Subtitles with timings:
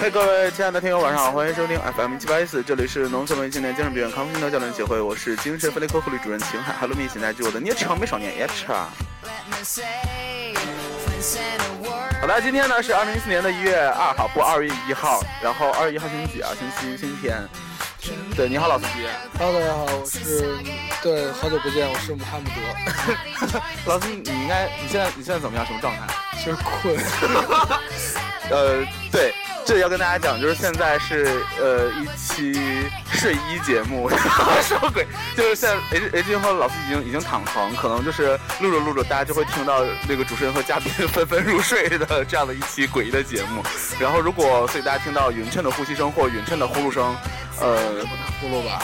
[0.00, 6.72] 嘿，各位亲爱的听友，晚上好，欢迎收听 FM 七八一四，这里是农村文艺青年精神病院康复心疗教练协会，我是精神分裂科护理主任秦海。
[6.80, 8.90] Hello，你现在就我的捏长没少年 H 啊。
[12.20, 15.20] 好的，今天呢是二零一四年的一月二号，不，二月一号。
[15.42, 16.50] 然后二月一号星期几啊？
[16.56, 17.36] 星期星期天。
[18.36, 19.04] 对，你好，老司机。
[19.36, 20.56] Hello，大家好，我是
[21.02, 23.60] 对，好久不见，我是穆罕默德。
[23.92, 25.66] 老司机，你应该，你现在你现在怎么样？
[25.66, 26.06] 什么状态？
[26.46, 26.96] 就是困。
[28.48, 29.34] 呃，对。
[29.68, 32.58] 这要跟大家讲，就是现在是呃一期
[33.12, 34.08] 睡衣节目，
[34.64, 35.06] 什么鬼？
[35.36, 38.28] 就是现在 H H 和老四已经已经躺床，可能就是
[38.60, 43.62] 录着录着，大家就会听到那个主持人和嘉宾纷纷入睡的这样的一期诡异的节目。
[44.00, 47.14] 然后如果所以大家听到匀称的呼吸声或匀称的呼噜声，
[47.60, 47.76] 呃，
[48.40, 48.82] 呼噜吧？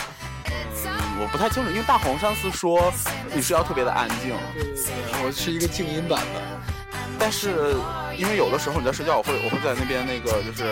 [0.84, 2.92] 嗯，我不太清楚，因为大红上次说
[3.32, 6.73] 你是要特别的安静，对对对，我是一个静音版的。
[7.18, 7.74] 但是，
[8.16, 10.64] 因为有的时候你在睡觉，我会我会在那边那个就是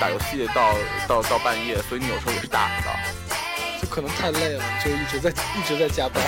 [0.00, 0.74] 打游戏到
[1.06, 2.90] 到到半夜，所以你有时候也是打的，
[3.80, 6.22] 就可能太累了，就一直在一直在加班。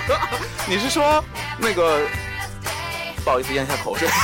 [0.68, 1.24] 你是说
[1.58, 2.00] 那个
[3.24, 4.08] 不好意思咽下口水？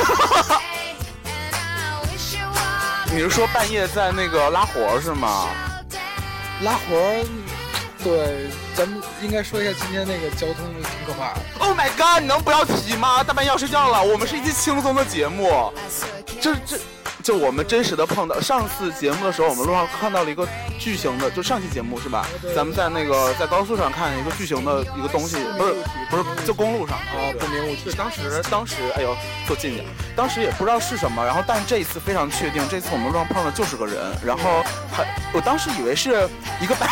[3.12, 5.48] 你是说半夜在那个拉活是吗？
[6.62, 7.24] 拉活。
[8.02, 11.34] 对，咱们应该说一下今天那个交通挺可怕。
[11.64, 12.20] Oh my god！
[12.20, 13.22] 你能不要提吗？
[13.22, 14.02] 大半夜要睡觉了。
[14.02, 15.70] 我们是一期轻松的节目，
[16.40, 16.78] 这这，
[17.22, 18.40] 就我们真实的碰到。
[18.40, 20.48] 上次节目的时候，我们路上看到了一个
[20.78, 22.26] 巨型的，就上期节目是吧？
[22.56, 25.74] 咱们在那个在高速上看一个巨型的一个东西，不是
[26.08, 27.92] 不是，就公路上啊，不明物体。
[27.98, 29.14] 当时当时，哎呦，
[29.46, 29.84] 坐近点。
[30.16, 33.96] 当时也不知道是什么，然后但这一次非常确定，这次我们路上碰的就是个人。
[34.24, 35.04] 然后还，
[35.34, 36.26] 我当时以为是
[36.62, 36.88] 一个白。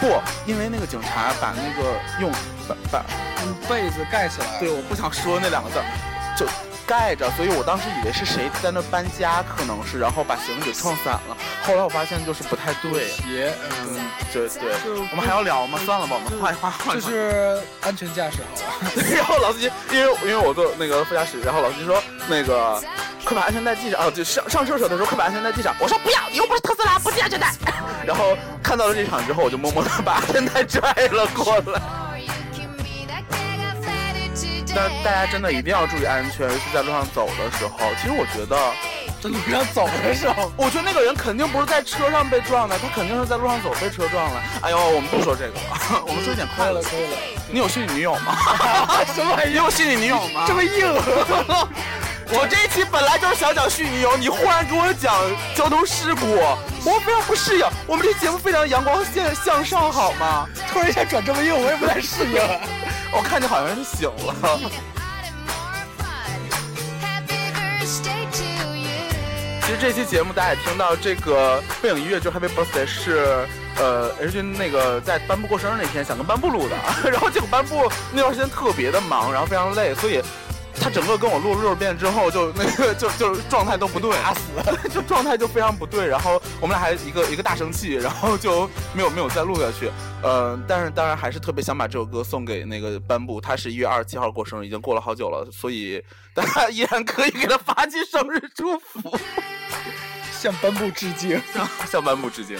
[0.00, 2.32] 不，因为那个警察把那个用
[2.66, 3.04] 把把
[3.68, 4.58] 被子盖起来。
[4.58, 5.78] 对，我不想说那两个字，
[6.36, 6.46] 就
[6.86, 11.36] 盖着，所以我当时以为是谁在那搬家，可能是，然后把行李给撞散了。
[11.62, 13.08] 后来我发现就是不太对。
[13.08, 13.52] 鞋，
[13.86, 14.00] 嗯，
[14.32, 14.72] 对对。
[15.12, 15.78] 我们还要聊吗？
[15.84, 16.98] 算了吧，我们换一换换。
[16.98, 18.90] 就是安全驾驶，好吧。
[19.14, 22.82] 然后老司机，因为因为我坐那个副驾驶，然后老司机说那个。
[23.30, 24.00] 快把安全带系上！
[24.00, 25.72] 啊，就上上厕所的时候快把安全带系上。
[25.78, 27.52] 我说不要，你又不是特斯拉，不系安全带。
[28.04, 30.80] 然后看到了这场之后，我就默默的把安全带拽
[31.12, 31.80] 了过来。
[34.74, 37.78] 但大家真的一定要注意安全，尤其在路上走的时候。
[38.02, 38.58] 其实我觉得，
[39.22, 44.42] 在路上走的时候，我觉得那个人肯定不是在车上被撞的，他肯定是在路上走被车撞了。
[44.62, 46.82] 哎呦，我们不说这个了，我们说一点快乐。
[46.82, 47.16] 可以了，
[47.48, 48.36] 你有虚拟女友吗？
[49.14, 49.40] 什么？
[49.44, 50.46] 你有虚拟女友吗？
[50.48, 50.92] 这么硬。
[52.32, 55.12] 我这一期本来就是想讲虚拟游，你忽然给我讲
[55.52, 56.26] 交通事故，
[56.84, 57.66] 我非常不适应。
[57.88, 60.46] 我们这节目非常阳光向向上，好吗？
[60.72, 62.40] 突然一下转这么硬，我也不太适应。
[63.10, 64.60] 我看你 好像是醒了。
[69.62, 73.44] 其实这期节目大家也听到，这个背景音乐就 Happy Birthday 是
[73.76, 76.76] 呃 H 君那个在颁布过生日那天想跟颁布录的，
[77.10, 80.22] 然后结果颁布那段时间特别的忙，然后非常累，所以。
[80.80, 84.40] 他整个跟我录了六十遍之后，就那个就就状态都不对，打死，
[84.88, 86.06] 就状态就非常不对。
[86.06, 89.90] 然后我们俩还一个一个大生气，然后就没有没有再录下去。
[90.22, 96.02] 呃，但是当然还是特别想把这首歌送给那个颁布，他是一月二十七号过生日，已经过了好久了，所以
[96.34, 99.18] 大家依然可以给他发起生日祝福，
[100.32, 101.40] 向颁布致敬，
[101.90, 102.56] 向颁布致敬。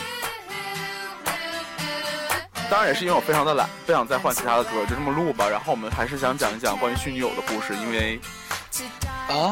[2.71, 5.49] 当然也是因为我非常的懒，不想再换其他的歌，就这么录吧。
[5.49, 8.21] 然后我们还是想讲一讲关于虚女友的故事，因为
[9.29, 9.51] 啊，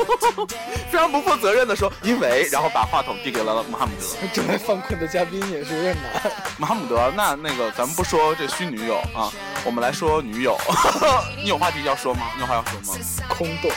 [0.92, 4.28] 非常不负责任的说，因为然后把话筒递给了马哈姆德。
[4.34, 6.30] 正在犯困的嘉宾也是有点难。
[6.58, 9.32] 马哈姆德，那那个咱们不说这虚女友啊，
[9.64, 10.58] 我们来说女友。
[11.42, 12.26] 你有话题要说吗？
[12.34, 12.94] 你有话要说吗？
[13.28, 13.70] 空洞。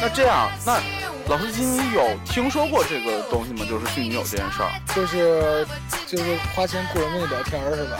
[0.00, 0.80] 那这样，那。
[1.30, 3.64] 老司机，你有听说过这个东西吗？
[3.64, 5.64] 就是虚女友这件事儿，就是
[6.04, 7.96] 就是花钱雇人跟你聊天是吧？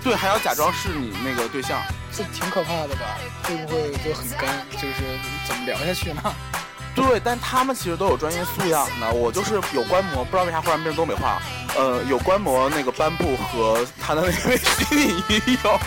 [0.00, 1.82] 对，还要假装是你那个对象，
[2.16, 3.18] 这挺可怕的吧？
[3.42, 4.64] 会不会就很干？
[4.70, 6.22] 就是怎么聊下去呢？
[6.94, 9.10] 对，但他们其实都有专业素养的。
[9.10, 11.42] 我就是有观摩，不知道为啥忽然变成东北话。
[11.76, 14.56] 呃，有观摩那个颁布和他的那位
[14.86, 15.80] 虚拟女友。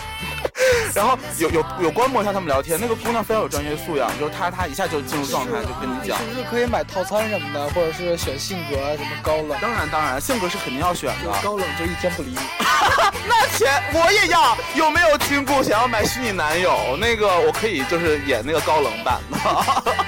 [0.94, 9.58] 然后有有有观摩一下他们聊天，那个姑娘非常有专业素养，就是她她一下就进入状态，就跟你讲，是不是可以买套餐什么的，或者是选性格什么高冷？
[9.62, 12.40] 当然当然，性格是肯定要选的，高冷就一天不理你。
[13.28, 16.98] 那钱我也要，有没有听过想要买虚拟男友？
[17.00, 19.38] 那个我可以就是演那个高冷版的。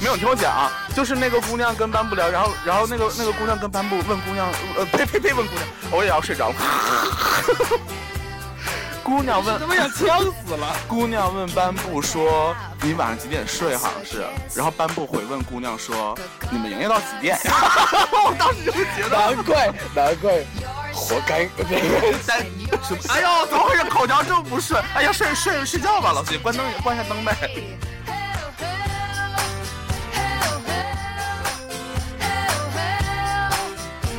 [0.00, 6.54] 没有，听我讲啊，就是那个姑娘跟班布聊，然后然后那个那个姑娘跟班布问姑娘，呃呸呸呸，问姑娘，我也要睡着了。
[9.02, 10.76] 姑娘问怎么想呛死了。
[10.88, 16.16] 姑娘问班布说：“你晚上几点睡？”好像是，然后班布回问姑娘说
[16.50, 20.44] ：“你们营业到几点？” 我当时就觉得，难怪难怪，
[20.94, 22.18] 活该那个。
[22.26, 22.38] 但
[22.82, 22.98] 什么？
[23.08, 23.84] 哎呦，怎么回事？
[23.84, 24.82] 口条这么不顺？
[24.94, 27.36] 哎呀，睡睡睡觉吧，老徐，关灯，关一下灯呗。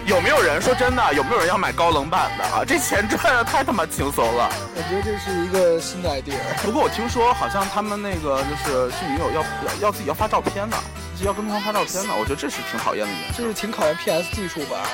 [0.06, 1.14] 有没有人说真的？
[1.14, 2.64] 有没有人要买高冷版的啊？
[2.66, 4.50] 这钱赚的太他妈轻松了。
[4.76, 6.36] 我觉得这是一个新的 idea。
[6.62, 10.78] 不过我听说好像他们那个就是是女友要要要自己要发照片的，
[11.14, 12.14] 就是要跟对方发照片的。
[12.16, 13.34] 我觉得这是挺讨厌的一件事。
[13.38, 14.88] 这是挺考验 PS 技术吧？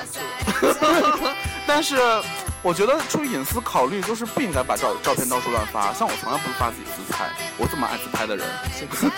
[1.66, 1.98] 但是
[2.62, 5.94] 我觉得出于隐私考虑，就是不应该把照照片到处乱发。
[5.94, 8.46] 像我从来不发自己自拍，我这么爱自拍的人。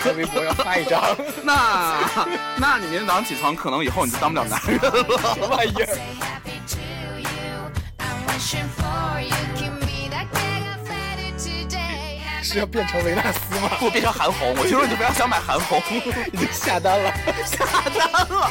[0.04, 1.02] 在微博要发一张，
[1.42, 1.98] 那
[2.56, 5.34] 那你明天早上起床，可能以后你就当不了男人了。
[5.34, 5.88] 什么玩意儿？
[12.44, 13.70] 是要变成维纳斯吗？
[13.80, 15.80] 不变成韩红，我听说你不要想买韩红，
[16.32, 17.12] 已经下单了，
[17.44, 18.50] 下单了。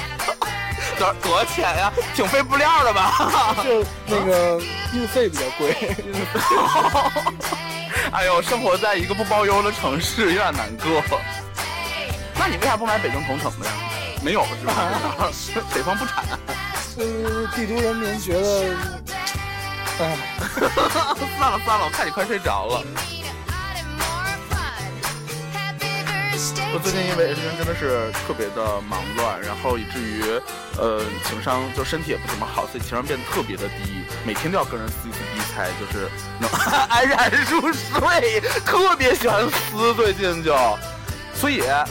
[0.97, 1.91] 多多少钱呀？
[2.15, 3.55] 挺费布料的吧？
[3.63, 4.59] 就那个
[4.93, 5.95] 运费比较贵。
[8.11, 11.01] 哎呦，生活在一个不包邮的城市，有点难过。
[12.35, 13.71] 那你为啥不买北京同城的呀？
[14.23, 14.73] 没有是吧？
[15.73, 16.23] 北方不产。
[16.97, 18.75] 呃，帝都人民觉得，
[19.99, 20.17] 哎，
[21.37, 22.83] 算了算了，我看你快睡着了。
[26.73, 30.23] 我最近因为 H 真的是特别的忙乱，然后以至于，
[30.77, 36.09] 呃，情商就身体也不怎么好，所以情商变得特别的低，每天都要跟人撕一撕逼才就是
[36.39, 36.49] 能
[36.89, 40.55] 安然入睡，特别喜欢撕，最近就，
[41.35, 41.85] 所以，啊，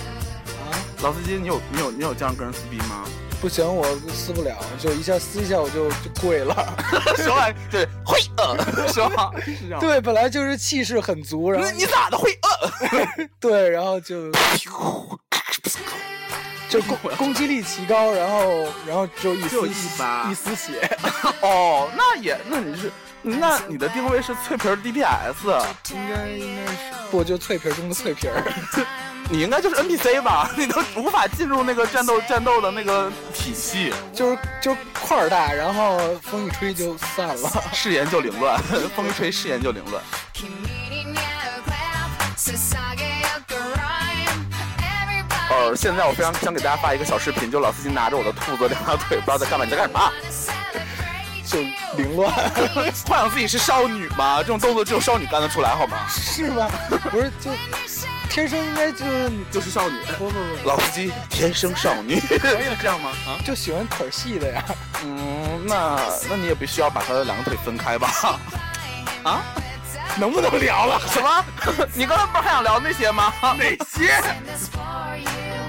[1.03, 3.05] 老司机，你有你有你有这样跟人撕逼吗？
[3.41, 6.55] 不行，我撕不了，就一下撕一下我就就跪了，
[7.17, 8.57] 说完对会呃，
[8.93, 9.31] 是吧？
[9.43, 9.81] 是这样。
[9.81, 12.71] 对，本来就是气势很足，然后你咋的会呃？
[13.41, 14.31] 对，然后就
[16.69, 19.73] 就攻攻击力提高，然后然后就一丝一
[20.35, 20.99] 丝血。
[21.41, 26.79] 哦，那也那你是那你的定位是脆皮 DPS，应该应该是
[27.11, 28.45] 不就脆皮中的脆皮儿。
[29.33, 30.51] 你应该就是 NPC 吧？
[30.59, 38.59] 你都无法进入那个战斗战斗的那个体系，就是就是块儿大，然后风一吹就散了， 誓言就凌乱，
[38.97, 40.03] 风一吹誓言就凌乱。
[45.51, 49.65] 呃，现在我非常想给大家发一个小视频，就老司机拿着我的兔子两条腿，不知道在干嘛？
[49.65, 50.13] 你在干什么？
[51.47, 51.61] 就
[51.97, 52.33] 凌乱，
[53.07, 54.39] 幻想自己是少女吗？
[54.39, 55.99] 这种动作只有少女干得出来，好吗？
[56.09, 56.69] 是吗？
[57.11, 57.51] 不是就。
[58.31, 63.11] 天生应该就是就是少女，不不不，老司机天生少女，可以这样吗？
[63.27, 64.65] 啊，就喜欢腿细的呀。
[65.05, 68.39] 嗯，那那你也必须要把他的两个腿分开吧？
[69.25, 69.43] 啊？
[70.17, 71.01] 能不能聊了？
[71.09, 71.45] 什么？
[71.95, 73.33] 你刚才不是还想聊那些吗？
[73.43, 74.15] 哪些？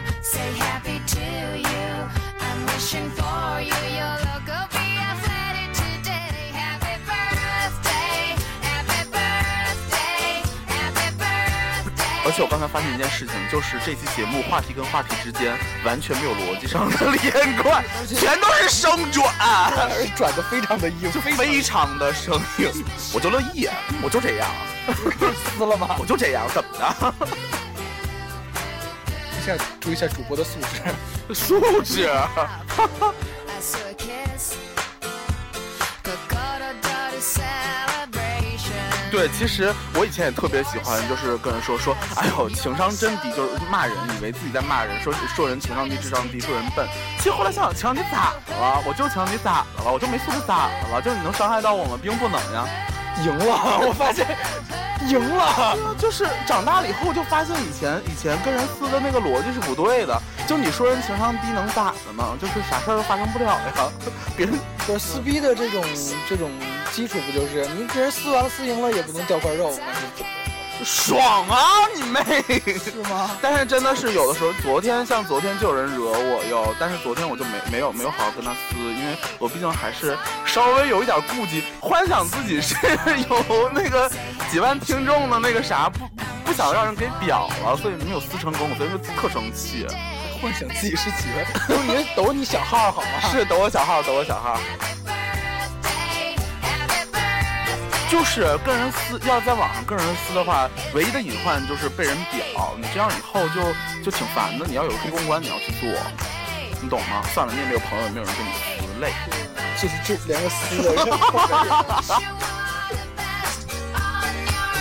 [12.31, 17.29] 而且我刚才发现一件事情，就是这期节目话题跟话题之间完全没有逻辑上的 连
[17.61, 19.25] 贯，全都是生转，
[20.15, 22.71] 转的非常的硬，非常的生硬。
[23.13, 23.67] 我就乐意，
[24.01, 24.50] 我就这样，
[25.57, 25.97] 撕了吗？
[26.00, 27.13] 我就这样，怎么的？
[29.38, 30.81] 一下注意一下主播的素质，
[31.35, 32.09] 素质。
[39.12, 46.88] 对，其实我以前也特别喜欢，就是跟人说说，哎呦，情商真低，就是骂人，以为自己在骂人，说说人情商低，智商低，说人笨。
[47.18, 48.82] 其实后来想想，情商低咋的了？
[48.88, 49.91] 我就情商低咋的了？
[49.91, 51.01] 我就没素质咋的了？
[51.01, 52.00] 就是你能伤害到我吗？
[52.01, 52.65] 并不能呀。
[53.22, 54.25] 赢了，我发现
[55.08, 55.77] 赢了。
[55.98, 60.22] 就是长大了以后就发现，以前以前跟人撕的那个逻辑是不对的。
[60.48, 62.38] 就你说人情商低能咋的呢？
[62.41, 63.91] 就是啥事儿都发生不了呀。
[64.36, 65.84] 别人就撕逼的这种
[66.27, 66.50] 这种
[66.91, 69.77] 基础不就是你给人撕完了撕赢了也不能掉块肉吗？
[70.83, 72.21] 爽啊你妹
[72.77, 73.31] 是吗？
[73.41, 82.75] 但是真的是有的时候，昨天像昨天就有人惹我哟，但是昨天我就没没有没有好好跟他撕，因为我毕竟还是稍微有一点顾忌，幻想自己是
[83.29, 84.09] 有那个
[84.51, 86.09] 几万听众的那个啥，不
[86.45, 89.85] 不想让人给表了，所以没有撕成功，所以就特生气。
[90.41, 93.29] 幻想自己是几万，都 你抖你小号好吗？
[93.31, 94.59] 是抖我小号，抖我小号。
[98.12, 102.75] 就是跟人撕，要在网上跟人撕的话，唯一的隐患就是被人表。
[102.77, 103.62] 你这样以后就
[104.03, 104.65] 就挺烦的。
[104.68, 105.89] 你要有黑公关，你要去做，
[106.82, 107.22] 你懂吗？
[107.34, 109.13] 算了，你也没有朋友，也没有人跟你撕，累。
[109.82, 111.06] 就是这连个撕的人。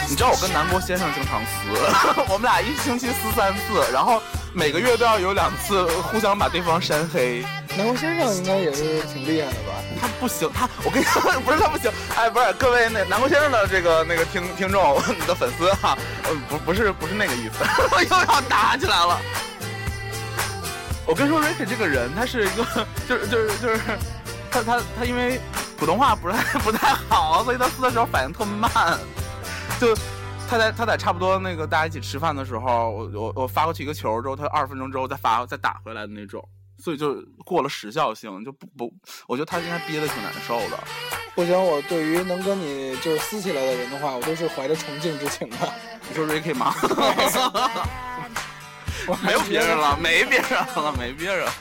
[0.09, 4.21] 你知道我跟南国先生经常撕， 我们俩一星期撕三次，然后
[4.53, 7.45] 每个月都要有两次互相把对方删黑。
[7.77, 9.75] 南国先生应该也是挺厉害的吧？
[10.01, 17.65] 他不行，他我跟你说，不是他不行，哎，不是各位那南国先生的这个那个听听众，你的粉丝哈，呃，不不是不是那个意思，
[18.03, 19.21] 又要打起来了。
[21.07, 22.65] 我跟你说，Ricky 这个人，他是一个，
[23.09, 23.81] 就是就是就是，
[24.51, 25.41] 他他他因为
[25.77, 28.71] 普通话不太不太好，所以他撕的时候反应特慢。
[29.81, 29.95] 就
[30.51, 36.45] 他在他在差不多那个大家一起吃饭的时候，我我我发过去一个球之后，他二十分钟之后再发再打回来的那种，
[36.77, 38.93] 所以就过了时效性，就不不，
[39.29, 40.77] 我觉得他应该憋得挺难受的。
[41.37, 45.57] 不行，我对于能跟你就是撕起来的人的话，我都是怀着崇敬之情的。
[46.09, 46.75] 你说 Ricky 吗？
[49.23, 51.53] 没有别人了，没别人了，没别人了。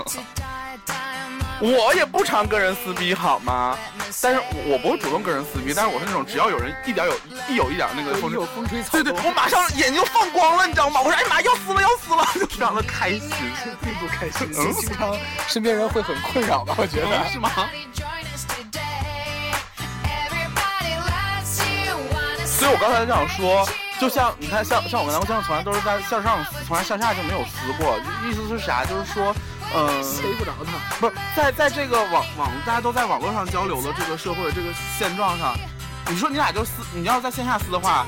[1.62, 3.78] 我也不常跟人撕逼，好吗？
[4.22, 7.13] 但是我不会主动跟人撕逼，但是我是那种只要有人一点有
[7.50, 11.01] 一有一点那个风有风吹草对对，我马上眼睛就放光了，你知道吗？
[11.01, 13.30] 我说哎妈，要撕了要撕了， 就非常的开心，
[13.84, 15.16] 并不开心，嗯、经常
[15.48, 16.74] 身边人会很困扰吧？
[16.78, 17.51] 我觉得、嗯、是吗？
[22.46, 23.68] 所以我刚才就想说。
[24.00, 28.00] 就像你看，像像我跟南国先生从来都是在向上撕，从来向下就没有撕过。
[28.25, 28.86] 意思是啥？
[28.86, 29.36] 就是说，
[29.76, 29.88] 嗯，
[30.22, 30.96] 逮不着他。
[31.00, 35.56] 不是在在这个网网大家都在网络上交流的这个社会这个现状上，
[36.08, 38.06] 你说你俩就撕，你要在线下撕的话，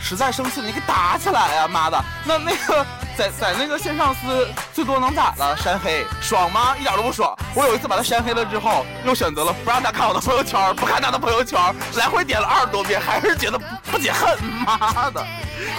[0.00, 1.68] 实在生气了，你给打起来呀！
[1.68, 2.86] 妈的，那那个
[3.16, 5.56] 在在那个线上撕，最多能咋了？
[5.56, 6.76] 删黑，爽吗？
[6.78, 7.36] 一点都不爽。
[7.54, 11.60] 我有一次把他删黑了之后，又选择了不让他看我的朋友圈，不看他的朋友圈，
[11.94, 13.58] 来回点了二十多遍，还是觉得
[13.90, 14.36] 不解恨。
[14.44, 15.26] 妈的，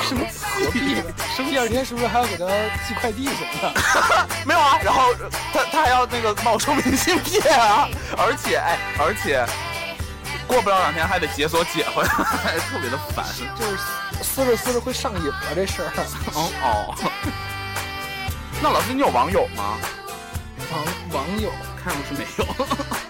[0.02, 0.96] 什么何必？
[1.36, 2.46] 是不是第二天是不是还要给他
[2.88, 4.28] 寄快递什么的？
[4.46, 5.14] 没有啊，然后
[5.54, 7.88] 他他还要那个冒充明信片啊，
[8.18, 9.46] 而且哎，而且
[10.48, 13.26] 过不了两天还得解锁解回来， 特别的烦。
[13.58, 13.78] 就是
[14.24, 15.92] 撕着撕着会上瘾啊，这事儿。
[16.34, 16.96] 哦 哦。
[18.62, 19.78] 那老师，你有网友吗？
[20.72, 21.50] 网网友
[21.84, 22.46] 看不是没有，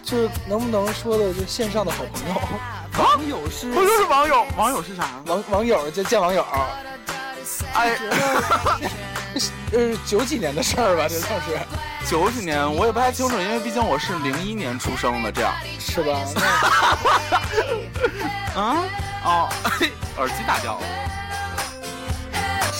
[0.03, 2.41] 就是能不能说的就线上的好朋友。
[3.00, 4.46] 网友是不就是网友？
[4.58, 5.06] 网友是啥？
[5.25, 6.46] 网网友就见网友。
[7.74, 7.98] 哎，
[9.72, 11.58] 呃，九几年的事儿吧，这算是。
[12.10, 16.20] 九几年我也不太清楚，因为毕竟我是零一年出生的，这样是吧？
[18.56, 18.84] 啊
[19.24, 19.50] 哦，
[20.18, 20.86] 耳机打掉了。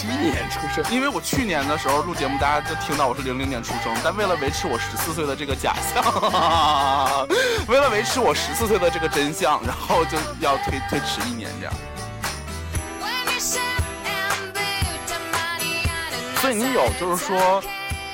[0.10, 6.04] 一年出生，因为我去年的时候录节目，大家就听到我是零零年出生，但为了维持我十四岁的这个假象，
[7.68, 11.74] 为了维持我十四岁的这个真相，然后就要推推迟一年这样。
[16.42, 17.62] 所以你有就是说，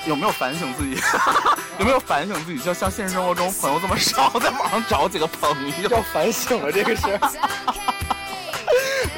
[0.06, 1.00] 有没有反省自己？
[1.78, 2.60] 有没有反省自己？
[2.60, 5.50] 就像现实生活中朋友这么少，在网上找几个朋
[5.82, 7.04] 友，要反省了这个事。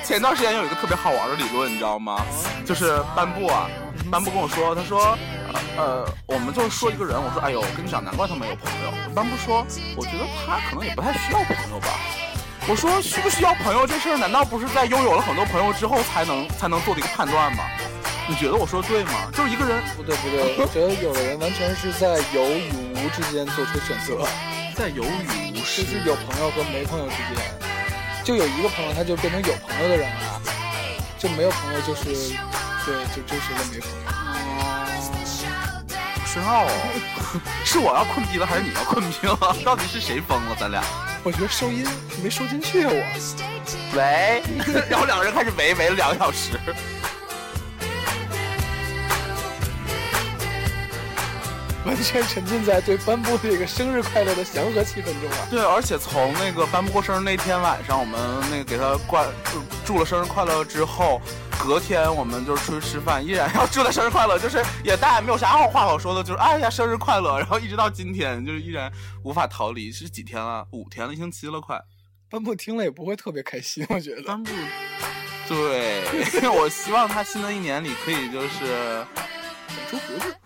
[0.04, 2.26] 前段时间有一个特别好玩的理论，你知道吗？
[2.68, 3.70] 就是颁布啊，
[4.12, 5.18] 颁布跟我说，他说，
[5.78, 8.92] 呃，我们就是说一个人，我说，哎呦，我跟你讲，难怪他没有朋友。
[9.16, 11.88] 颁布说，我觉得他可能也不太需要朋友吧。
[12.68, 17.64] 我说，需不需要朋友这事儿，难道不是在拥有了很多朋友之后才能才能做的一个判断吗？
[18.28, 19.32] 你觉得我说对吗？
[19.32, 24.28] 就是一个人，不对不对，我 觉得有的人完全是在有与无之间做出选择，
[24.76, 27.40] 在有与无，就是有朋友和没朋友之间。
[28.26, 30.42] 就有一个朋友，他就变成有朋友的人了；
[31.18, 32.36] 就没有朋友，就是
[32.88, 34.08] 对，就就是个没朋友。
[34.08, 34.88] 哦，
[36.26, 36.72] 深奥哦，
[37.66, 39.38] 是我要困逼了，还是你要困逼了？
[39.66, 40.56] 到底是谁疯了？
[40.58, 40.82] 咱俩？
[41.22, 41.86] 我觉得收音
[42.24, 42.92] 没收进去啊！
[42.94, 42.96] 我
[43.98, 44.42] 喂，
[44.90, 46.58] 然后两个人开始围围了两个小时。
[51.86, 55.48] 完全沉浸在对颁布这个生日快乐的祥和气氛中啊！
[55.50, 59.26] 对，而且从那个颁布过生日那天晚上，我们那个给他灌
[59.86, 61.22] 祝了生日快乐之后，
[61.60, 68.90] 隔天我们就是出去吃饭，依然要祝他生日快乐，就是也大家没有啥好话好说的，就是哎呀生日快乐，然后一直到今天，就是依然
[69.24, 69.92] 无法逃离。
[69.92, 70.66] 是几天了？
[70.72, 71.82] 五天了，一星期了，快。
[72.30, 74.24] 班布听了也不会特别开心，我觉得。
[74.24, 74.52] 班布，
[75.48, 76.04] 对，
[76.50, 79.04] 我希望他新的一年里可以就是
[79.68, 80.36] 长出胡子。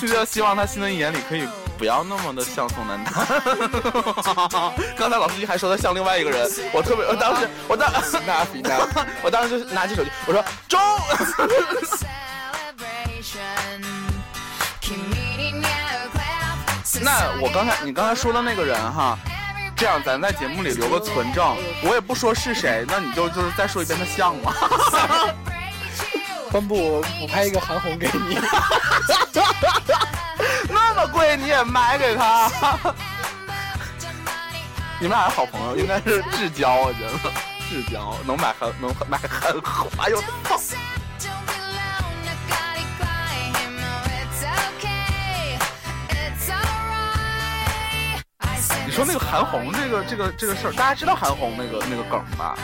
[0.00, 1.46] 是就希望他新的一年里可以
[1.76, 3.12] 不要那么的像宋丹丹。
[4.96, 7.92] 刚才老司机还说他像另外一个人，我特别，我当时，我当，
[8.26, 8.86] 那比那，
[9.22, 10.80] 我当时就拿起手机，我说中。
[17.00, 19.18] 那我刚才你刚才说的那个人哈，
[19.76, 24.54] 这样咱在节目里留个存证，我也不说是谁，那你就就是再说一遍他像吗？
[26.52, 28.38] 颁布我拍一个韩红给你，
[30.68, 32.50] 那么贵你也买给他？
[35.00, 37.30] 你们俩是好朋友，应该是至交，我觉得
[37.68, 39.86] 至交能买很能买很好。
[39.98, 40.58] 哎呦，操！
[48.86, 52.56] 你说那个韩红这个这个这个事儿，大家知道韩红那个那个梗吧？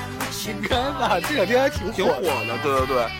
[0.46, 3.10] 应该吧，这两天还挺挺火的，对对对。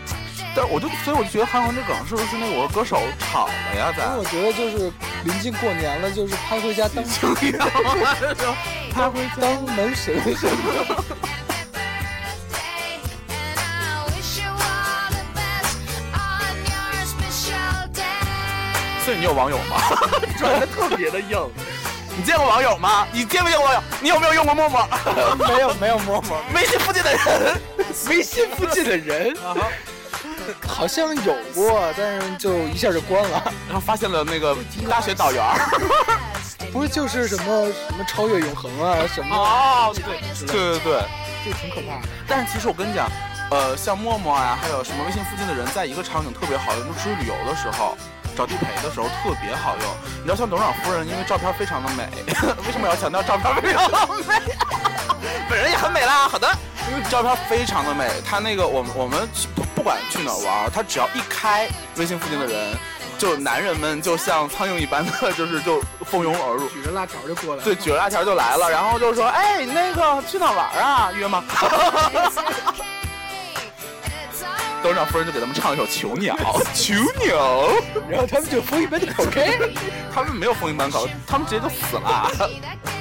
[0.55, 3.93] 但我就所以我就觉得韩红这梗是不是那个我歌手炒的呀？
[3.97, 4.93] 咱我觉得就是
[5.25, 7.05] 临近过年了，就是拍回家当
[8.93, 11.05] 拍回家当门神什么的。
[19.05, 19.77] 所以你有网友吗？
[20.39, 21.39] 转的特别的硬。
[22.17, 23.07] 你见过网友吗？
[23.13, 23.83] 你见没见过网友？
[24.01, 24.87] 你有没有用过陌陌？
[25.49, 26.41] 没有，没有陌陌。
[26.55, 27.61] 微信附近的人，
[28.09, 29.57] 微信附近的人啊，
[30.67, 33.43] 好像有过，但是就一下就关了。
[33.69, 34.57] 然后发现了那个
[34.89, 35.45] 大学导员，
[36.73, 39.37] 不是就是什么什么超越永恒啊什么？
[39.37, 40.03] 哦，对
[40.47, 41.03] 对对对，
[41.45, 42.09] 这挺可怕的。
[42.27, 43.09] 但是其实我跟你讲，
[43.51, 47.97] 呃，像陌陌啊，还有什么微信附近的人，在一个场景特别好用，就出去旅游的时候。
[48.37, 52.09] 找地陪的时候特别好用，你知道像董事长夫人，因为照片非常的美，
[52.65, 54.35] 为什么要强调照片非常的美？
[55.51, 56.29] 本人也很美啦。
[56.29, 56.49] 好的，
[57.11, 58.09] 照片非常的美。
[58.25, 62.77] 他那个我们我们不不管去哪玩，他只要一开微信附近的人，
[63.17, 67.65] 就男人们就像苍蝇一般的，就是就蜂拥而入，举着辣条就过来。
[67.65, 71.11] 对，举着辣条就来了，然后就说，哎，那个去哪玩啊？
[71.13, 71.43] 约吗？
[74.83, 76.37] 董事长夫人就给他们唱一首《囚鸟》，
[76.77, 76.93] 囚
[77.25, 77.71] 鸟，
[78.07, 79.73] 然后他们就疯一般的 OK，
[80.15, 82.31] 他们没有封一般搞，他们直接就死了。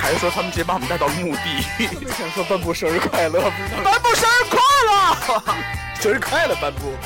[0.00, 1.62] 还是说他们直接把我们带到墓地？
[2.18, 5.42] 想说颁布生日快乐，不知道颁布生日快乐，
[6.00, 6.96] 生日快乐颁布。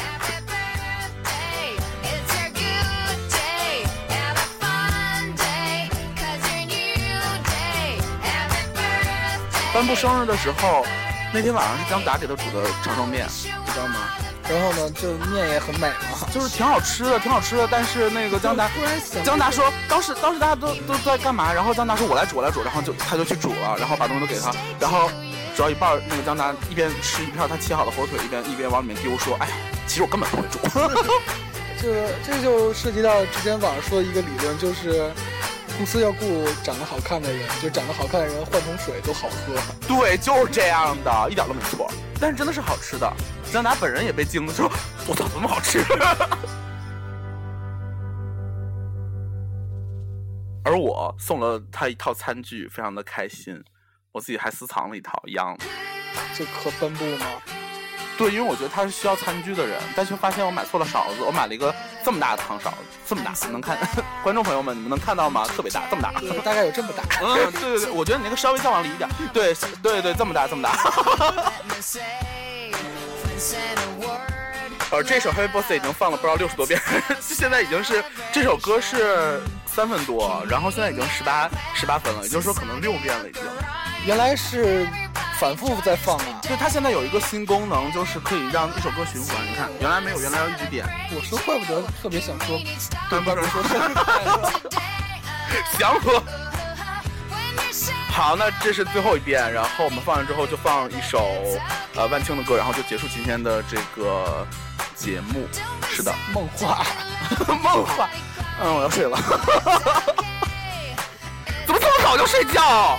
[9.75, 10.87] 颁布生日的时候。
[11.37, 14.24] 那天晚上是江达给他煮的长寿面，你知道吗？
[14.49, 17.67] 然后呢，就面也很美嘛，就是挺好吃的，挺好吃的。
[17.71, 18.71] 但是那个江达，
[19.25, 21.53] 江达说，当时当时大家都都在干嘛？
[21.53, 22.63] 然后江达说，我来煮，我来煮。
[22.63, 25.11] 然后就他就去煮了，然后把东西都给他，然后
[25.57, 29.53] 煮到一半，那个江达一边吃一片他切好的火腿，一边一边往里面丢，说，哎呀，
[29.87, 30.59] 其实我根本不会煮。
[31.81, 35.11] 这这就涉及到之前网上说的一个理论，就是。
[35.77, 39.55] 公司要雇长得好看的人，就长得好看的人换桶水都好喝。
[39.89, 41.91] 对，就是这样的，一点都没错。
[42.25, 43.13] 但是真的是好吃的，
[43.53, 44.67] 江达本人也被惊了，说
[45.07, 45.85] ：“我操，怎么好吃？”
[50.65, 53.63] 而我送了他一套餐具，非常的开心。
[54.11, 55.55] 我自己还私藏了一套一样。
[56.35, 57.27] 这可分布吗？
[58.17, 61.75] 对，因为我觉得他是需要餐具的人，但却发现我买错了勺子，我买了一个
[62.05, 62.73] 这么大的汤勺，
[63.05, 63.77] 这么大，能看？
[64.23, 65.45] 观众朋友们，你们能看到吗？
[65.57, 66.13] 特别大，这么大，
[66.45, 67.03] 大概有这么大。
[67.21, 70.71] 嗯，对对对，我觉得你那个稍微再往里一点，对对对，这么大，这么大。
[74.93, 76.81] 呃， 这首 Happy Birthday 已经放了不知道六十多遍，
[77.21, 83.43] 现在已经是这首歌是三分多，然后现在已经十八十八分了，也就是说可能六遍了已经。
[84.07, 84.87] 原来是。
[85.39, 86.41] 反复在放啊！
[86.43, 89.37] 就它现在有一个新功能，就是可以让一首歌循环。
[89.45, 90.87] 你看，原来没有，原来要一直点。
[91.11, 92.59] 我说怪不得特别想说，
[93.11, 94.53] 对不能说生日快乐，
[95.79, 96.23] 祥和。
[98.11, 101.43] 好，那这是最后一遍，然后我们放完之后就放一首
[101.97, 104.47] 呃万青的歌，然后就结束今天的这个
[104.95, 105.49] 节目。
[105.89, 106.87] 是的，梦话，
[107.63, 108.09] 梦话。
[108.63, 109.19] 嗯，我要睡了。
[111.67, 112.99] 怎么这么早就睡觉？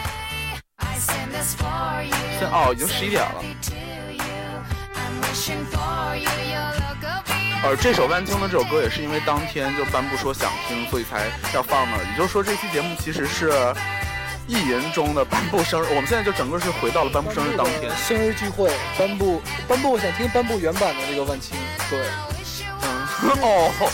[2.40, 3.44] 现哦，已经十一点了。
[7.64, 11.98] 而这首万青的这首歌也是因为当天就颁布说想听，所以才要放的。
[12.04, 13.52] 也就是说，这期节目其实是
[14.48, 15.86] 意淫中的颁布生日。
[15.90, 21.58] 我们现在就整个是回到了颁布生日当天，生日聚会颁布颁布，我想听颁布原版的这个万青。
[21.90, 22.00] 对，
[22.82, 23.08] 嗯，
[23.42, 23.92] 哦。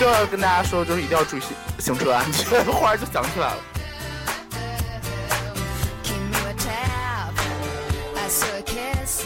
[0.00, 1.40] 就要跟大家说，就是一定要注意
[1.78, 2.64] 行行车安全。
[2.72, 3.58] 忽然就想起来了。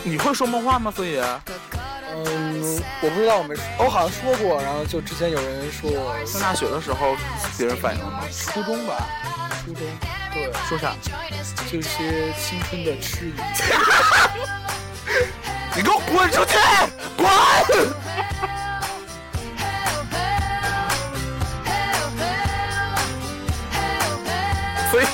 [0.04, 0.92] 你会说梦话吗？
[0.94, 1.20] 所以，
[2.12, 4.60] 嗯，我不知道，我没说，我好像说过。
[4.60, 7.16] 然后就之前有人说我上大学的时候，
[7.56, 8.24] 别人反映了吗？
[8.30, 9.08] 初中吧，
[9.64, 9.86] 初中。
[10.32, 10.94] 对，说啥？
[11.70, 13.34] 这些青春的痴疑。
[15.74, 16.58] 你给我滚出去！
[17.16, 17.26] 滚！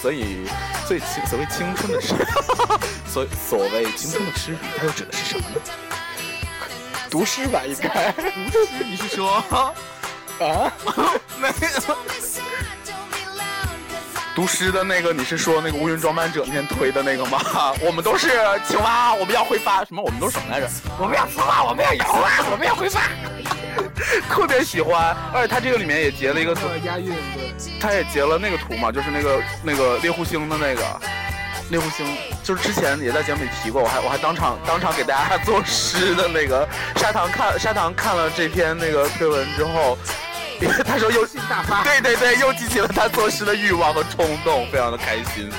[0.00, 0.46] 所以，所以，
[0.86, 2.14] 最青所谓青春的痴，
[3.06, 5.54] 所所谓青春的痴迷，它又指的是什么呢？
[7.10, 9.72] 读诗吧，应该读诗你是说啊？
[11.38, 11.54] 没有
[14.34, 15.12] 读诗的那个？
[15.12, 17.38] 你是说那个乌云装扮者那天推的那个吗？
[17.84, 18.30] 我们都是
[18.66, 20.02] 青蛙，我们要挥发什么？
[20.02, 20.68] 我们都是什么来着？
[20.98, 23.02] 我们要丝袜，我们要摇啊，我们要挥发。
[24.28, 27.52] 特别喜欢，而且他这个里面也截了一个图，押韵对。
[27.80, 31.00] 他也截了那个图嘛，就是那个那个猎户星的那个。
[31.70, 32.06] 猎户星
[32.42, 39.96] 就是之前也在节目里提过，我还我还当场当场给大家作诗的那个砂糖看砂糖看了这篇那个推文之后，
[40.84, 45.50] 他说又大发， 对对对，又激起了他作诗的欲望和冲动，非常的开心。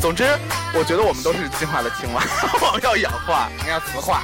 [0.00, 0.24] 总之，
[0.74, 2.20] 我觉得我们都是进化的青蛙，
[2.60, 4.22] 我们要氧化，我们要磁化。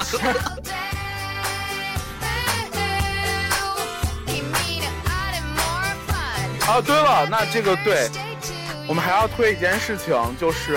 [6.68, 8.11] 啊，对了，那这个对。
[8.87, 10.74] 我们还要推一件事情，就是，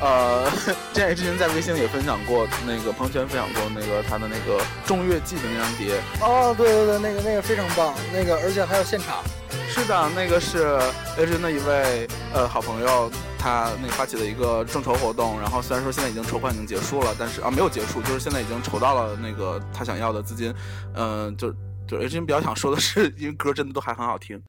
[0.00, 0.48] 呃，
[0.94, 6.00] 之前 H 君在微信也分享过，那个朋友圈分享过那个他的那个《众乐记》的那张碟。
[6.20, 9.22] 哦，对对对，那个那个非常棒，那个而且还有现场。
[9.68, 10.78] 是的，那个是
[11.16, 15.40] H 君的一位呃好朋友，他那个发起的一个众筹活动。
[15.40, 20.54] 然后虽然说现在已经筹款已经结束了，但是啊没有结束，就是现在已经筹到了那个他想要的资金。
[20.94, 21.52] 嗯，就
[21.86, 24.42] 就 H 君比较想说的是，因为歌真的都还很好听。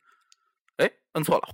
[1.16, 1.48] 哎，摁错了。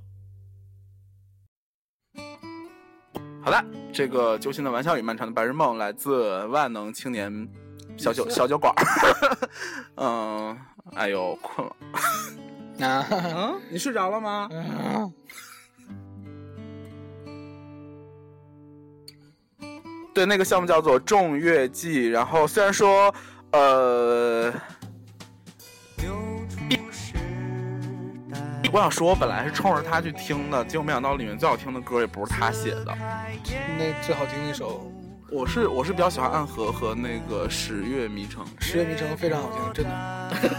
[3.44, 7.48] 好的，这个揪心的玩笑与漫长的白日梦来自万能青年
[7.98, 8.74] 小酒小酒馆
[9.98, 10.58] 嗯，
[10.94, 11.76] 哎呦，困了。
[13.70, 14.50] 你睡着了吗？
[20.14, 22.10] 对，那个项目叫做众乐季。
[22.10, 23.14] 然后虽然说，
[23.52, 24.54] 呃。
[28.72, 32.98] 我想说，我本来是冲着他去听的，结果没想到里面最好听的歌也不是他写的。
[33.78, 34.90] 那最好听那首，
[35.30, 38.46] 我是我是比较喜欢《暗河》和那个《十月迷城》。
[38.60, 39.86] 十月迷城非常好听，真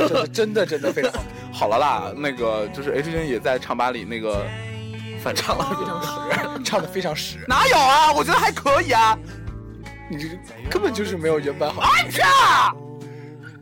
[0.08, 1.52] 的， 真的真的非常好听。
[1.52, 4.44] 好了啦，那个就是 H 君也在唱吧里那个
[5.22, 6.02] 反唱了， 非常
[6.58, 7.42] 实，唱的非常实。
[7.48, 8.12] 哪有啊？
[8.12, 9.18] 我觉得还可以啊。
[10.10, 10.28] 你这
[10.68, 11.80] 根本就是没有原版好。
[11.80, 12.74] 哎呀！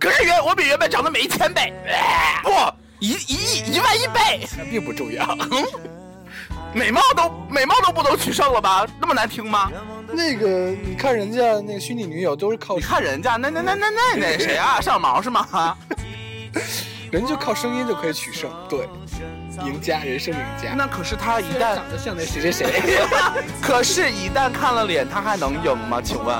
[0.01, 1.73] 可是原我比原版长得没一千倍。
[2.43, 2.51] 不。
[3.01, 5.37] 一一亿一万一倍，那并不重要。
[6.73, 8.87] 美貌都美貌都不能取胜了吧？
[9.01, 9.71] 那么难听吗？
[10.13, 14.81] 那个你看人家那个虚拟女友都是靠你看人家那那那那那那谁啊？
[14.81, 15.77] 上毛是吗？
[17.11, 18.89] 人就靠声音就可以取胜，对，
[19.65, 20.75] 赢家人生赢家。
[20.77, 23.01] 那可是他一旦长得像那谁谁谁，
[23.61, 26.01] 可是，一旦看了脸，他还能赢吗？
[26.01, 26.37] 请问？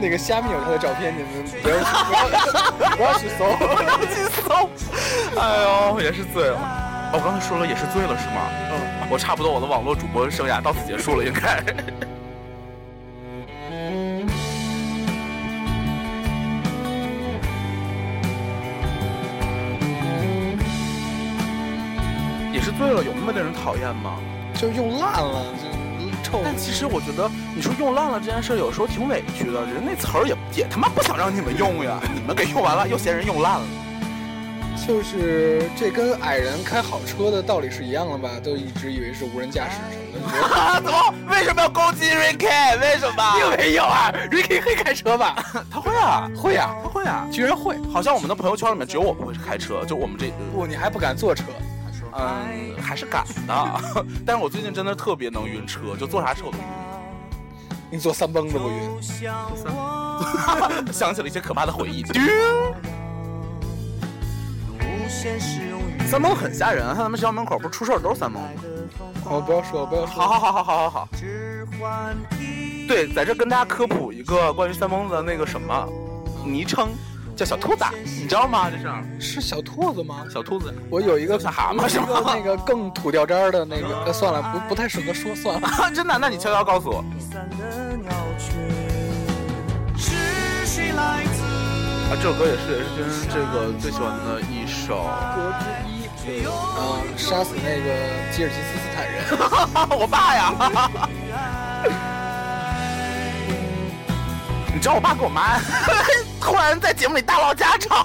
[0.00, 1.30] 那个虾米有他的照片，你们
[1.62, 1.76] 不要
[2.96, 4.68] 不要去搜，不要去搜。
[5.40, 6.58] 哎呦，也是醉了。
[7.12, 8.50] 我刚才说了也是醉了是吗？
[8.72, 11.62] 嗯，我差不多我的网络主播生涯到此结束了，应该。
[22.52, 24.18] 也是醉了，有那么令人讨厌吗？
[24.54, 25.46] 就用烂了。
[26.42, 29.60] 但其实我觉得，你说用烂了这件事，有时候挺委屈的。
[29.66, 33.66] 人那词儿也也他妈不想让你们用呀， 你们给用完了，又嫌人用烂了。
[34.86, 38.28] 就是这跟矮人开好车的道理是一样的吧？
[38.42, 40.82] 都一直以为是无人驾驶什么的。
[40.82, 41.14] 怎么？
[41.30, 42.78] 为什么要攻击 Ricky？
[42.80, 43.22] 为什么？
[43.38, 45.36] 并没有啊，Ricky 会开车吧？
[45.70, 47.78] 他会啊，会啊，他会啊，居然会！
[47.90, 51.44] 好像我们的朋友圈里面只有我不会开车，就我们这不，你还不敢坐车。
[52.16, 53.80] 嗯，还是敢的，
[54.24, 56.64] 但是我最近真的特别能晕车，就坐啥车我都晕。
[57.90, 59.02] 你坐三蹦子不晕？
[60.92, 62.04] 想起了一些可怕的回忆。
[66.06, 68.88] 三蹦很吓人，看咱们学校门口不是出事都是三蹦子。
[69.24, 70.22] 哦，不要说，不要说。
[70.22, 71.08] 好好好好好好好。
[72.86, 75.88] 对，在这跟大家科普一个关于三蹦子的那个什么
[76.44, 76.90] 昵称。
[77.36, 78.70] 叫小兔子，你知道吗？
[78.70, 78.78] 这
[79.20, 80.24] 是是小兔子吗？
[80.32, 84.12] 小兔子，我有一个小蛤蟆，是个那个更土掉渣的那个。
[84.12, 85.68] 算了，不不太适合说，算了。
[85.94, 86.16] 真的？
[86.18, 87.04] 那你悄悄告诉我。
[92.10, 95.94] 啊，这首歌也是 H 君这个最喜欢的一首歌之一。
[96.26, 97.86] 嗯，杀死那个
[98.32, 99.14] 吉尔吉斯斯坦人。
[99.98, 100.52] 我爸呀！
[104.84, 105.58] 你知道我爸跟我妈？
[106.42, 108.04] 突然在节目里大唠家常，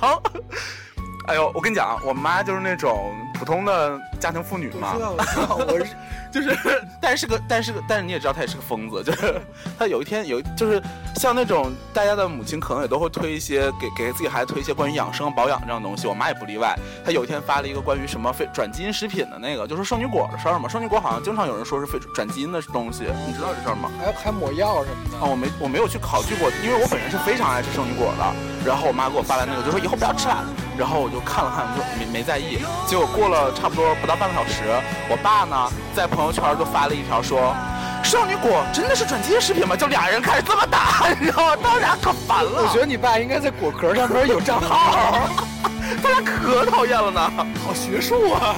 [1.28, 4.96] 哎呦，我跟你讲，我妈就是那种普通的家庭妇女嘛。
[6.32, 6.58] 就是，
[7.02, 9.42] 但是个，但是个，但是你也知道他也是个疯子，就是
[9.78, 10.82] 他有一天有，就是
[11.16, 16.78] 像那种大家的母亲可能也都会推一些给给自己孩子推一些关于养生保养这样的东西，我妈也不例外。
[17.04, 20.70] 她有一天发了一个关于什么非转基因食品的那个，就是圣女果的事儿嘛。
[20.70, 23.90] 圣女果好像经常有人说是非转基因的东西，你知道这事儿吗？
[24.00, 25.18] 还还抹药什么的？
[25.18, 28.36] 啊，我没我没有去考据过，因为我本人是非常爱吃圣女果的。
[28.66, 30.44] 然后我妈给我发来那个，就说以后不要吃了。
[30.78, 32.60] 然后我就看了看，就没没在意。
[32.88, 34.64] 结果过了差不多不到半个小时，
[35.10, 37.54] 我爸呢在朋友圈就发了一条说
[38.04, 41.62] ：“少女果真的是转基因食品吗？”就俩人开始这么打，你知道吗？
[41.62, 42.64] 他俩可烦了。
[42.64, 45.28] 我觉得你爸应该在果壳上边有账号，
[46.02, 47.20] 他俩可讨厌 了呢。
[47.66, 48.56] 好学术啊！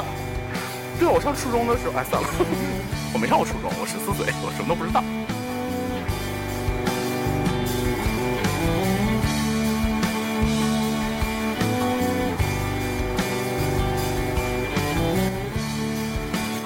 [0.99, 2.27] 对，我上初中的时候，哎，算了，
[3.13, 5.01] 我没上过初中，我十四岁，我什么都不知道。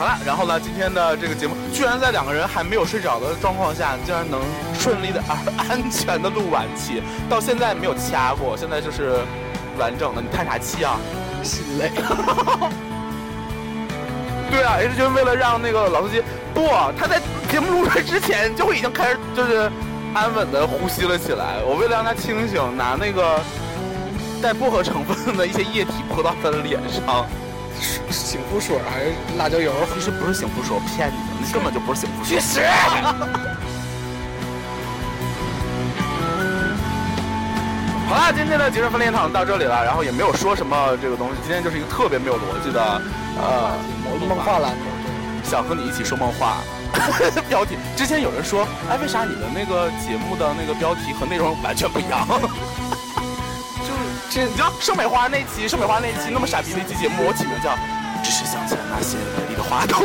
[0.05, 0.59] 了，然后呢？
[0.59, 4.39] 今天的这个节目居然在两个人还没有睡着的状况下，竟然能
[4.77, 5.21] 顺利的、
[5.57, 9.19] 安全的录完期，到现在没有掐过，现在就是
[9.77, 10.21] 完整的。
[10.21, 10.97] 你叹啥气啊？
[11.43, 11.91] 心累。
[14.51, 16.21] 对啊，也是就是为了让那个老司机
[16.53, 19.71] 不，他在节目录制之前就已经开始就是
[20.13, 21.63] 安稳的呼吸了起来。
[21.65, 23.39] 我为了让他清醒，拿那个
[24.41, 27.25] 带薄荷成分的一些液体泼到他的脸上。
[28.09, 29.73] 醒肤水还是辣椒油？
[30.05, 32.35] 其实不是醒肤水，我骗你的，那根本就不是醒肤水。
[32.37, 32.61] 去死！
[38.07, 43.01] 好了，今天的精神分裂堂到这里了，然后也没有说什么这个东西，今天就是一个特别没有逻辑的
[43.41, 43.73] 呃
[44.29, 44.83] 梦话栏目，
[45.43, 46.57] 想和你一起说梦话。
[47.49, 52.27] 标题之前有人说，哎，为啥你的那个节目的那个标题和内容完全不一样？
[54.29, 57.75] 就是你知道盛美花那期，盛美花那期那么傻逼的一期节目，我起名叫
[58.25, 59.95] “只是想起了那些美丽的花朵”。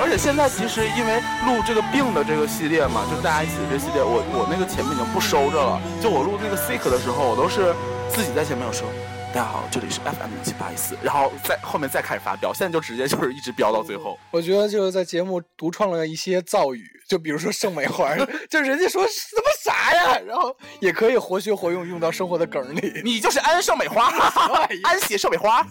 [0.00, 5.78] 而且现在其实因为录这个病的这个系列嘛，就大家一起的这系列，我我那个前面已经不收着了。
[6.00, 7.74] 就我录那个 sick 的时候，我都是
[8.08, 8.88] 自己在前面有说。
[9.32, 14.18] 大家好，这里是 FM 七八一四，然后在后面再开始发飙，现在就直接就是一直飙到最后。
[14.32, 18.16] 我觉得就是在节目独创了一些造语，就比如说圣美花，
[18.50, 23.02] 就人家说什么啥呀，然后也可以活学活用，用到生活的梗里。
[23.04, 24.12] 你就是安圣美花，
[24.82, 25.64] 安喜圣美花。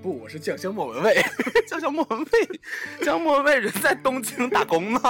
[0.00, 1.20] 不，我是酱香莫文蔚，
[1.66, 2.46] 酱香莫文蔚，
[2.98, 5.00] 酱香莫文蔚人在东京打工呢。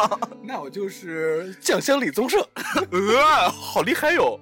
[0.43, 2.43] 那我就是酱香李宗盛，
[2.91, 4.41] 呃，好厉害哟。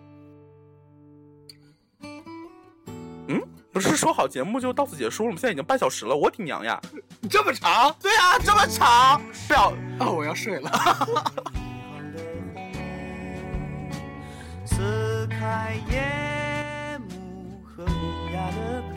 [3.73, 5.37] 不是说好节目就到此结束了吗？
[5.39, 6.81] 现在已经半小时了，我的娘呀！
[7.29, 7.95] 这么长？
[8.01, 9.21] 对啊，这么长。
[9.47, 10.09] 不要啊！
[10.11, 10.71] 我要睡了。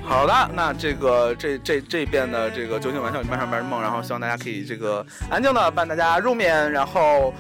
[0.02, 7.34] 好的，那这个这这这边的这个酒醒玩笑，你半上半梦，然后希望大家可以这个安静的伴大家入眠，然后。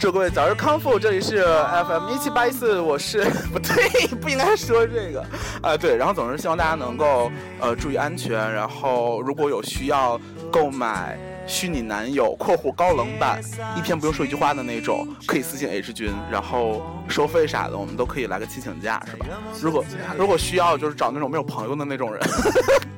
[0.00, 0.98] 祝各位早日康复！
[0.98, 5.22] 这里是 FM 一七八一四，我是 不对，不应该说这个
[5.60, 5.94] 啊，对。
[5.94, 10.18] 然后总是希望大家能够呃注意安全，然后如果有需要
[10.50, 13.42] 购买虚拟男友（括弧高冷版），
[13.76, 19.26] 一天不用说一句话的那种，可以私信 H 君，然后收费啥的，我们都可以来个亲情价，是吧？
[19.60, 19.84] 如果
[20.16, 22.22] 如果需要就是找那种没有朋友的那种人，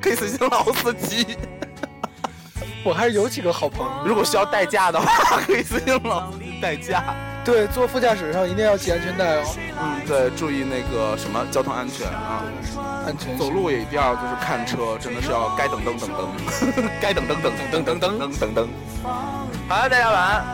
[0.01, 1.37] 可以私信老司机。
[2.85, 3.93] 我还是有几个好朋友。
[4.05, 7.03] 如果需要代驾的话，可以私信老司机代驾。
[7.45, 9.43] 对，坐副驾驶上一定要系安全带哦。
[9.83, 12.45] 嗯，对，注意那个什么交通安全啊，
[13.05, 13.37] 安全。
[13.37, 16.31] 走路也一定要就是看车，真的是要该等等 等等，
[17.01, 18.69] 该等等等等等等等等等。
[19.03, 20.45] 好了，大家晚安。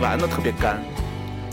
[0.00, 0.78] 晚安的特别干。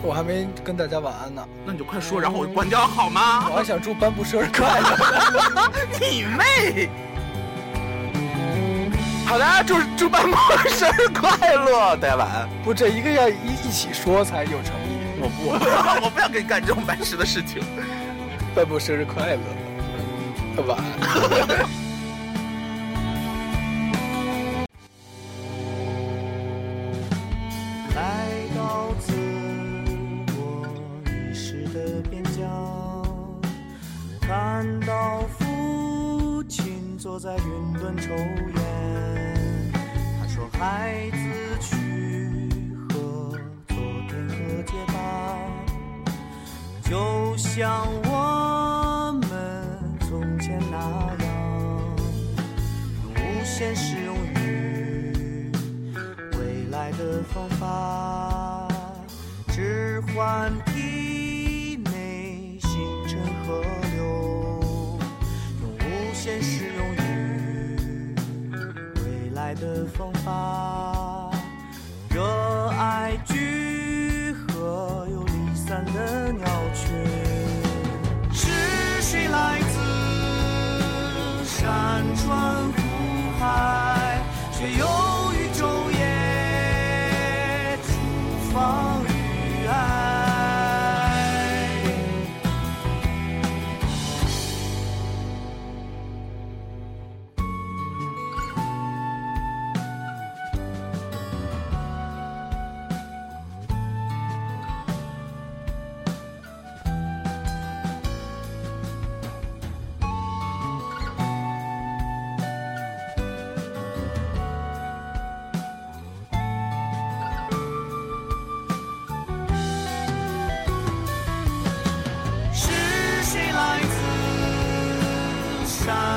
[0.03, 1.43] 我还没跟大家晚安呢。
[1.65, 3.49] 那你就快说，然后我就关掉好吗？
[3.49, 5.71] 我还想祝颁布生日快乐。
[5.99, 6.87] 你妹！
[9.31, 10.35] 好的，祝祝半步
[10.67, 12.49] 生日快乐，大家晚安。
[12.65, 14.97] 不，这一个要一一起说才有诚意。
[15.21, 15.51] 我不，
[16.03, 17.63] 我不要跟你干这种白痴的事情。
[18.53, 19.37] 半步生日快
[20.57, 21.80] 乐，晚安。
[70.09, 70.50] 的方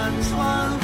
[0.05, 0.84] 山川